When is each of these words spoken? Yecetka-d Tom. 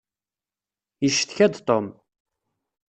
Yecetka-d 1.03 1.55
Tom. 1.67 1.87